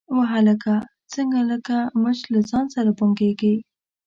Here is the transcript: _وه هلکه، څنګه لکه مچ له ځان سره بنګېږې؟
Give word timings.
_وه 0.15 0.23
هلکه، 0.33 0.73
څنګه 1.13 1.39
لکه 1.51 1.77
مچ 2.01 2.19
له 2.33 2.39
ځان 2.49 2.65
سره 2.75 2.89
بنګېږې؟ 2.99 3.55